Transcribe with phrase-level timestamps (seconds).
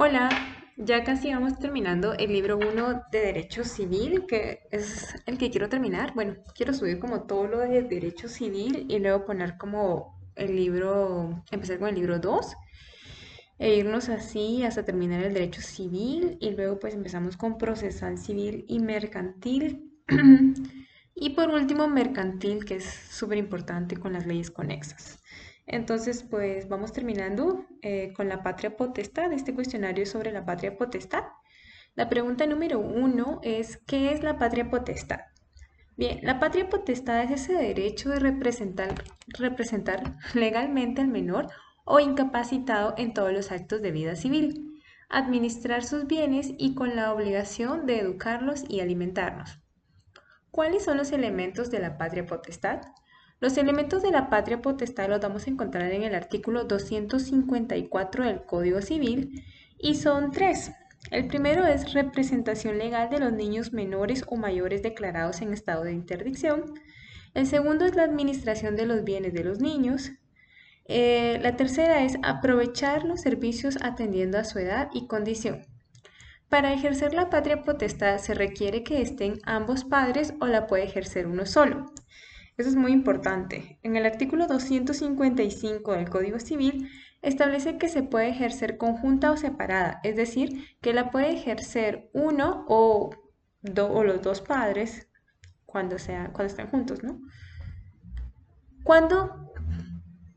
[0.00, 0.28] Hola,
[0.76, 5.68] ya casi vamos terminando el libro 1 de Derecho Civil, que es el que quiero
[5.68, 6.14] terminar.
[6.14, 11.42] Bueno, quiero subir como todo lo de Derecho Civil y luego poner como el libro,
[11.50, 12.46] empezar con el libro 2
[13.58, 18.66] e irnos así hasta terminar el Derecho Civil y luego pues empezamos con Procesal Civil
[18.68, 19.90] y Mercantil.
[21.16, 25.18] y por último, Mercantil, que es súper importante con las leyes conexas.
[25.68, 31.24] Entonces, pues vamos terminando eh, con la patria potestad, este cuestionario sobre la patria potestad.
[31.94, 35.20] La pregunta número uno es, ¿qué es la patria potestad?
[35.94, 38.94] Bien, la patria potestad es ese derecho de representar,
[39.26, 41.48] representar legalmente al menor
[41.84, 44.80] o incapacitado en todos los actos de vida civil,
[45.10, 49.60] administrar sus bienes y con la obligación de educarlos y alimentarnos.
[50.50, 52.80] ¿Cuáles son los elementos de la patria potestad?
[53.40, 58.42] Los elementos de la patria potestad los vamos a encontrar en el artículo 254 del
[58.42, 59.44] Código Civil
[59.78, 60.72] y son tres.
[61.12, 65.92] El primero es representación legal de los niños menores o mayores declarados en estado de
[65.92, 66.74] interdicción.
[67.32, 70.10] El segundo es la administración de los bienes de los niños.
[70.86, 75.64] Eh, la tercera es aprovechar los servicios atendiendo a su edad y condición.
[76.48, 81.28] Para ejercer la patria potestad se requiere que estén ambos padres o la puede ejercer
[81.28, 81.92] uno solo.
[82.58, 83.78] Eso es muy importante.
[83.84, 86.90] En el artículo 255 del Código Civil
[87.22, 92.64] establece que se puede ejercer conjunta o separada, es decir, que la puede ejercer uno
[92.68, 93.10] o,
[93.62, 95.08] los dos padres
[95.66, 97.20] cuando, sea, cuando estén juntos, ¿no?
[98.82, 99.52] ¿Cuándo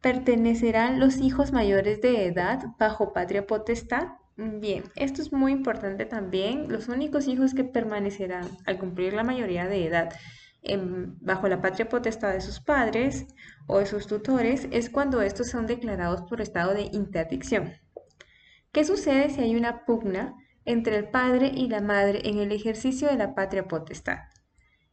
[0.00, 4.08] pertenecerán los hijos mayores de edad bajo patria potestad?
[4.36, 6.70] Bien, esto es muy importante también.
[6.70, 10.10] Los únicos hijos que permanecerán al cumplir la mayoría de edad
[11.20, 13.26] bajo la patria potestad de sus padres
[13.66, 17.74] o de sus tutores es cuando estos son declarados por estado de interdicción.
[18.72, 23.08] ¿Qué sucede si hay una pugna entre el padre y la madre en el ejercicio
[23.08, 24.18] de la patria potestad?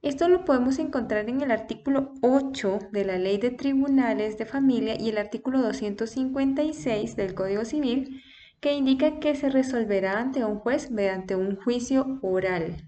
[0.00, 4.94] Esto lo podemos encontrar en el artículo 8 de la Ley de Tribunales de Familia
[4.98, 8.22] y el artículo 256 del Código Civil,
[8.60, 12.84] que indica que se resolverá ante un juez mediante un juicio oral.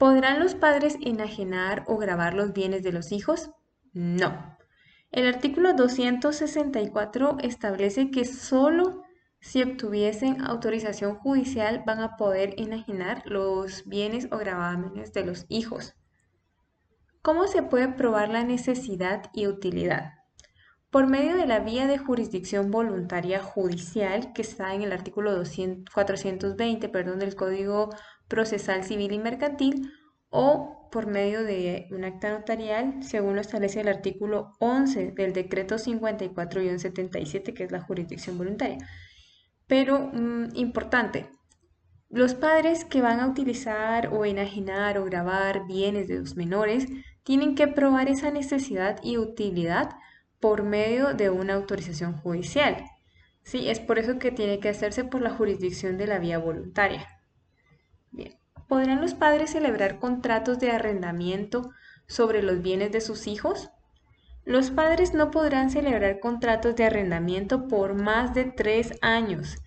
[0.00, 3.50] ¿Podrán los padres enajenar o grabar los bienes de los hijos?
[3.92, 4.56] No.
[5.10, 9.02] El artículo 264 establece que solo
[9.40, 15.94] si obtuviesen autorización judicial van a poder enajenar los bienes o gravámenes de los hijos.
[17.20, 20.14] ¿Cómo se puede probar la necesidad y utilidad?
[20.88, 26.88] Por medio de la vía de jurisdicción voluntaria judicial que está en el artículo 420
[26.88, 27.90] perdón, del Código
[28.30, 29.92] procesal civil y mercantil
[30.30, 35.76] o por medio de un acta notarial, según lo establece el artículo 11 del decreto
[35.76, 38.78] 54-77, que es la jurisdicción voluntaria.
[39.66, 41.28] Pero, mm, importante,
[42.08, 46.86] los padres que van a utilizar o enajenar o grabar bienes de los menores
[47.22, 49.90] tienen que probar esa necesidad y utilidad
[50.40, 52.84] por medio de una autorización judicial.
[53.42, 57.06] Sí, es por eso que tiene que hacerse por la jurisdicción de la vía voluntaria.
[58.10, 58.36] Bien.
[58.68, 61.70] ¿Podrán los padres celebrar contratos de arrendamiento
[62.06, 63.70] sobre los bienes de sus hijos?
[64.44, 69.58] Los padres no podrán celebrar contratos de arrendamiento por más de tres años,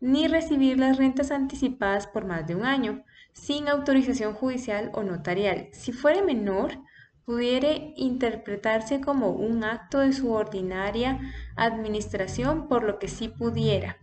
[0.00, 5.68] ni recibir las rentas anticipadas por más de un año, sin autorización judicial o notarial.
[5.72, 6.78] Si fuere menor,
[7.24, 11.20] pudiere interpretarse como un acto de su ordinaria
[11.56, 13.98] administración, por lo que sí pudiera.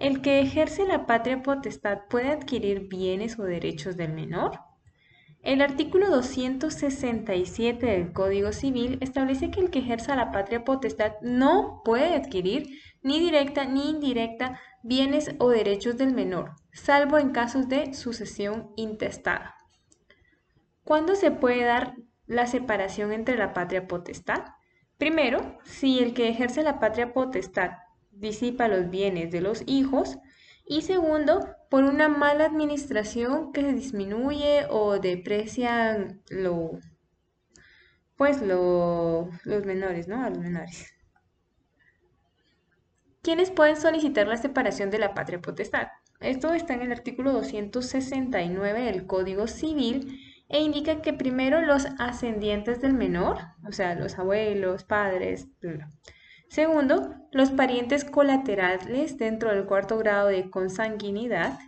[0.00, 4.58] ¿El que ejerce la patria potestad puede adquirir bienes o derechos del menor?
[5.42, 11.82] El artículo 267 del Código Civil establece que el que ejerza la patria potestad no
[11.84, 17.92] puede adquirir ni directa ni indirecta bienes o derechos del menor, salvo en casos de
[17.92, 19.54] sucesión intestada.
[20.82, 21.94] ¿Cuándo se puede dar
[22.26, 24.44] la separación entre la patria potestad?
[24.96, 27.72] Primero, si el que ejerce la patria potestad
[28.20, 30.18] disipa los bienes de los hijos.
[30.64, 36.78] Y segundo, por una mala administración que se disminuye o deprecian lo,
[38.16, 40.22] pues los menores, ¿no?
[40.22, 40.94] A los menores.
[43.22, 45.88] ¿Quiénes pueden solicitar la separación de la patria potestad?
[46.20, 52.80] Esto está en el artículo 269 del Código Civil e indica que primero los ascendientes
[52.80, 55.48] del menor, o sea, los abuelos, padres,
[56.50, 61.60] Segundo, los parientes colaterales dentro del cuarto grado de consanguinidad.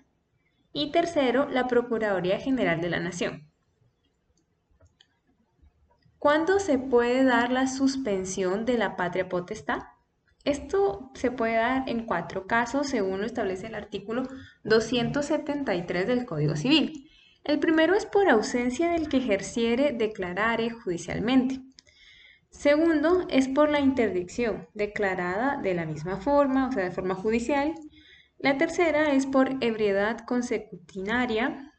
[0.72, 3.48] Y tercero, la Procuraduría General de la Nación.
[6.18, 9.82] ¿Cuándo se puede dar la suspensión de la patria potestad?
[10.44, 14.24] Esto se puede dar en cuatro casos según lo establece el artículo
[14.64, 17.08] 273 del Código Civil.
[17.44, 21.60] El primero es por ausencia del que ejerciere declarare judicialmente.
[22.52, 27.74] Segundo es por la interdicción, declarada de la misma forma, o sea, de forma judicial.
[28.38, 31.72] La tercera es por ebriedad consecutinaria.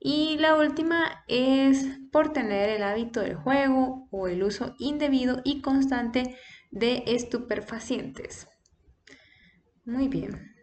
[0.00, 5.62] Y la última es por tener el hábito del juego o el uso indebido y
[5.62, 6.36] constante
[6.70, 8.48] de estupefacientes.
[9.84, 10.54] Muy bien.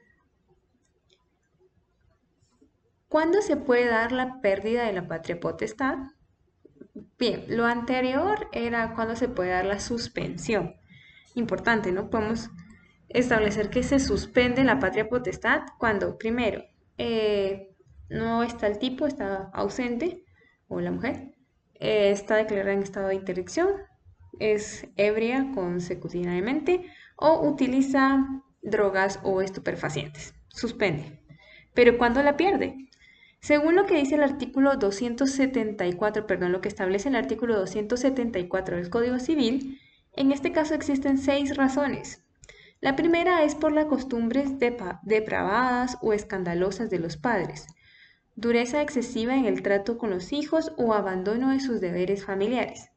[3.07, 5.97] ¿Cuándo se puede dar la pérdida de la patria potestad?
[7.23, 10.75] Bien, lo anterior era cuando se puede dar la suspensión.
[11.35, 12.09] Importante, ¿no?
[12.09, 12.49] Podemos
[13.07, 16.65] establecer que se suspende la patria potestad cuando, primero,
[16.97, 17.77] eh,
[18.09, 20.25] no está el tipo, está ausente,
[20.67, 21.33] o la mujer,
[21.75, 23.69] eh, está declarada en estado de interdicción,
[24.39, 30.33] es ebria consecutivamente o utiliza drogas o estupefacientes.
[30.49, 31.21] Suspende.
[31.73, 32.89] Pero ¿cuándo la pierde?
[33.43, 38.89] Según lo que dice el artículo 274, perdón, lo que establece el artículo 274 del
[38.89, 39.81] Código Civil,
[40.13, 42.23] en este caso existen seis razones.
[42.79, 44.59] La primera es por las costumbres
[45.01, 47.67] depravadas o escandalosas de los padres,
[48.37, 52.91] dureza excesiva en el trato con los hijos o abandono de sus deberes familiares.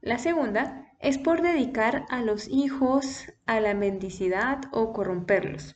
[0.00, 5.74] La segunda es por dedicar a los hijos a la mendicidad o corromperlos.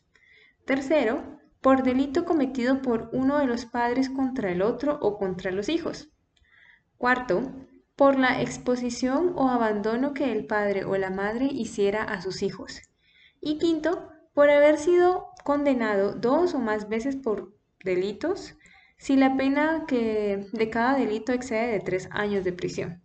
[0.64, 5.68] Tercero, por delito cometido por uno de los padres contra el otro o contra los
[5.68, 6.10] hijos.
[6.98, 7.42] Cuarto,
[7.96, 12.82] por la exposición o abandono que el padre o la madre hiciera a sus hijos.
[13.40, 17.54] Y quinto, por haber sido condenado dos o más veces por
[17.84, 18.56] delitos
[18.98, 23.02] si la pena que de cada delito excede de tres años de prisión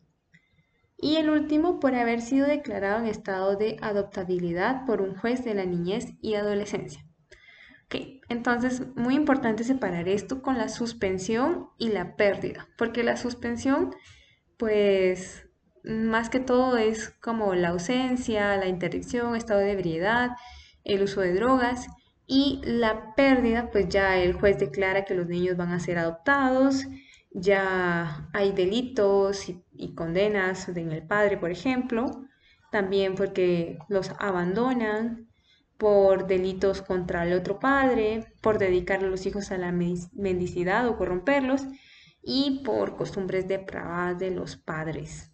[1.01, 5.56] y el último por haber sido declarado en estado de adoptabilidad por un juez de
[5.56, 7.03] la niñez y adolescencia.
[7.93, 13.93] Ok, entonces muy importante separar esto con la suspensión y la pérdida, porque la suspensión,
[14.57, 15.45] pues
[15.83, 20.38] más que todo es como la ausencia, la interdicción, estado de ebriedad,
[20.85, 21.88] el uso de drogas
[22.25, 26.88] y la pérdida, pues ya el juez declara que los niños van a ser adoptados,
[27.31, 32.25] ya hay delitos y, condenas en el padre, por ejemplo,
[32.71, 35.31] también porque los abandonan
[35.81, 40.95] por delitos contra el otro padre, por dedicar a los hijos a la mendicidad o
[40.95, 41.63] corromperlos
[42.22, 45.31] y por costumbres depravadas de los padres.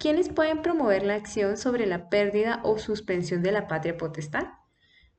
[0.00, 4.48] ¿Quiénes pueden promover la acción sobre la pérdida o suspensión de la patria potestad?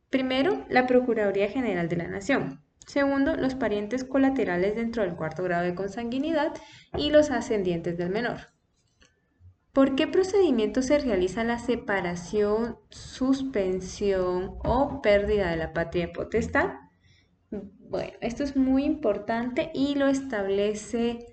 [0.10, 2.66] Primero, la Procuraduría General de la Nación.
[2.86, 6.52] Segundo, los parientes colaterales dentro del cuarto grado de consanguinidad
[6.98, 8.53] y los ascendientes del menor.
[9.74, 16.76] ¿Por qué procedimiento se realiza la separación, suspensión o pérdida de la patria potestad?
[17.50, 21.26] Bueno, esto es muy importante y lo establece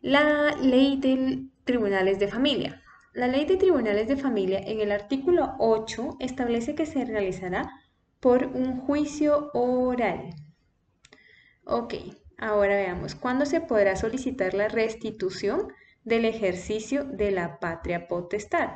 [0.00, 2.82] la ley de tribunales de familia.
[3.14, 7.70] La ley de tribunales de familia en el artículo 8 establece que se realizará
[8.18, 10.30] por un juicio oral.
[11.62, 11.94] Ok,
[12.38, 15.68] ahora veamos, ¿cuándo se podrá solicitar la restitución
[16.08, 18.70] del ejercicio de la patria potestad?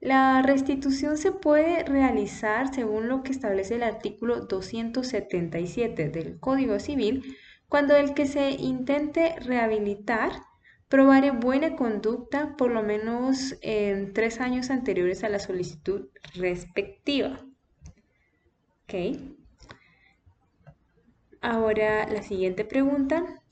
[0.00, 7.36] La restitución se puede realizar según lo que establece el artículo 277 del Código Civil
[7.68, 10.32] cuando el que se intente rehabilitar
[10.88, 17.40] probare buena conducta por lo menos en tres años anteriores a la solicitud respectiva.
[18.84, 19.36] ¿Okay?
[21.40, 23.42] Ahora la siguiente pregunta,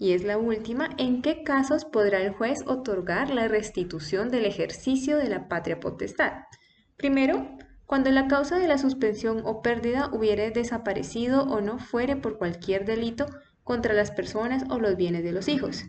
[0.00, 5.18] y es la última, ¿en qué casos podrá el juez otorgar la restitución del ejercicio
[5.18, 6.32] de la patria potestad?
[6.96, 7.46] Primero,
[7.84, 12.86] cuando la causa de la suspensión o pérdida hubiere desaparecido o no fuere por cualquier
[12.86, 13.26] delito
[13.62, 15.84] contra las personas o los bienes de los hijos.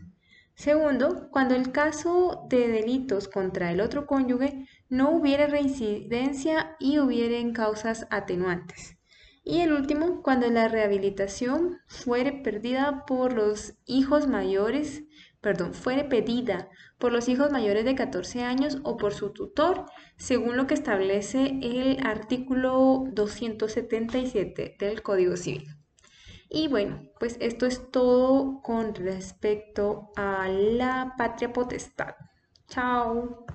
[0.56, 7.54] Segundo, cuando el caso de delitos contra el otro cónyuge no hubiere reincidencia y hubieren
[7.54, 8.98] causas atenuantes.
[9.44, 15.04] Y el último, cuando la rehabilitación fuere perdida por los hijos mayores,
[15.42, 16.70] perdón, fuere pedida
[17.00, 21.60] por los hijos mayores de 14 años o por su tutor, según lo que establece
[21.64, 25.68] el artículo 277 del Código Civil.
[26.48, 32.14] Y bueno, pues esto es todo con respecto a la patria potestad.
[32.68, 33.46] Chao.